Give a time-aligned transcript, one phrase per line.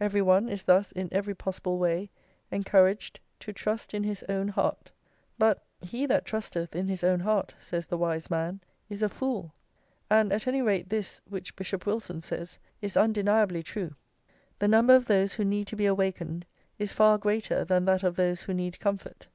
[0.00, 2.08] Every one is thus in every possible way
[2.50, 4.92] encouraged to trust in his own heart;
[5.36, 9.52] but "he that trusteth in his own heart," says the Wise Man, "is a fool;"+
[10.08, 13.94] and at any rate this, which Bishop Wilson says, is undeniably true:
[14.58, 16.46] "The number of those who need to be awakened
[16.78, 19.28] is far greater than that of those who need comfort."